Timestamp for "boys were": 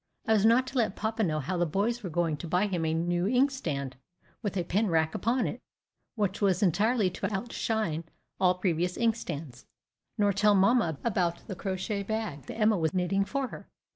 1.67-2.09